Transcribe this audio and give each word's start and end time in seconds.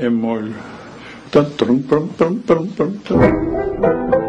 é 0.00 0.08
molho. 0.08 0.54
Tum, 1.30 1.44
tum, 1.56 1.82
tum, 1.82 2.08
tum, 2.08 2.66
tum, 2.68 2.92
tum. 3.04 4.19